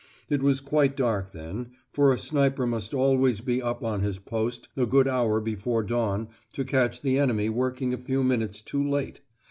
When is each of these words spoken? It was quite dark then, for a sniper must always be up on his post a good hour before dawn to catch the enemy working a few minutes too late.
It 0.31 0.41
was 0.41 0.61
quite 0.61 0.97
dark 0.97 1.31
then, 1.31 1.73
for 1.93 2.11
a 2.11 2.17
sniper 2.17 2.65
must 2.65 2.91
always 2.91 3.39
be 3.39 3.61
up 3.61 3.83
on 3.83 3.99
his 4.01 4.17
post 4.17 4.67
a 4.75 4.87
good 4.87 5.07
hour 5.07 5.39
before 5.39 5.83
dawn 5.83 6.29
to 6.53 6.65
catch 6.65 7.01
the 7.03 7.19
enemy 7.19 7.49
working 7.49 7.93
a 7.93 7.97
few 7.97 8.23
minutes 8.23 8.61
too 8.61 8.83
late. 8.83 9.21